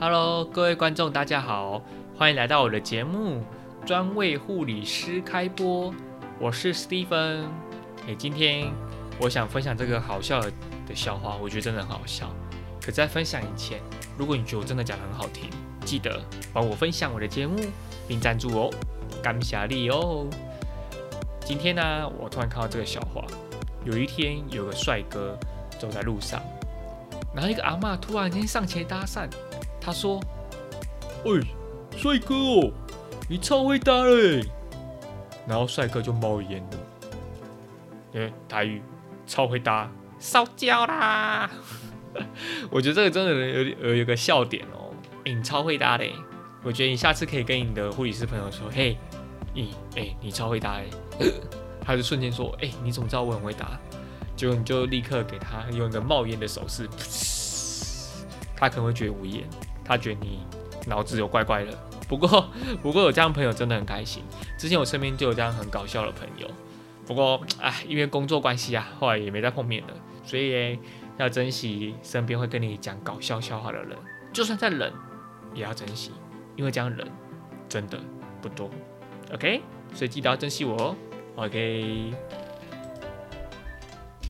[0.00, 1.82] Hello，各位观众，大家好，
[2.16, 3.42] 欢迎来到我的节目，
[3.84, 5.92] 专为护理师开播。
[6.38, 7.46] 我是 Stephen。
[8.06, 8.70] 哎，今天
[9.20, 12.30] 我想分享这个好笑的笑话，我觉得真的很好笑。
[12.80, 13.80] 可在分享以前，
[14.16, 15.50] 如果你觉得我真的讲得很好听，
[15.84, 16.22] 记得
[16.52, 17.56] 帮我分享我的节目
[18.06, 18.70] 并赞助哦，
[19.20, 20.28] 感谢你哦。
[21.44, 23.24] 今天呢，我突然看到这个笑话。
[23.84, 25.36] 有一天，有个帅哥
[25.76, 26.40] 走在路上，
[27.34, 29.26] 然后一个阿妈突然间上前搭讪，
[29.88, 30.20] 他说
[31.24, 31.40] ：“喂，
[31.96, 32.70] 帅哥哦，
[33.26, 34.44] 你超会搭嘞！”
[35.48, 36.78] 然后帅哥就冒烟了，
[38.12, 38.82] 因为台语
[39.26, 41.50] 超会搭，烧焦啦！
[42.70, 44.92] 我觉得这个真的有有有个笑点哦，
[45.24, 46.12] 你超会搭嘞！
[46.62, 48.98] 我觉得你下次可以跟你的护理师朋友说：“嘿，
[49.54, 50.90] 你哎，你超会搭嘞！”
[51.80, 53.80] 他就瞬间说：“哎，你怎么知道我很会打？”
[54.36, 56.86] 结果你就立刻给他用一个冒烟的手势，
[58.54, 59.48] 他可能会觉得无言，
[59.88, 60.38] 他觉得你
[60.86, 61.72] 脑子有怪怪的。
[62.08, 62.48] 不过，
[62.82, 64.22] 不过有这样朋友真的很开心。
[64.58, 66.48] 之前我身边就有这样很搞笑的朋友。
[67.06, 69.94] 不过，哎，因为工作关系啊，后来也没再碰面了。
[70.22, 70.78] 所以
[71.16, 73.96] 要珍惜身边会跟你讲搞笑笑话的人，
[74.32, 74.92] 就算再冷，
[75.54, 76.12] 也要珍惜，
[76.54, 77.06] 因为这样人
[77.68, 77.98] 真的
[78.42, 78.70] 不多。
[79.32, 79.62] OK，
[79.94, 80.96] 所以记得要珍惜我哦。
[81.36, 82.12] OK。